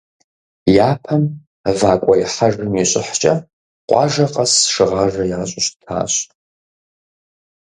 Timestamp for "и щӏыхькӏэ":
2.81-3.33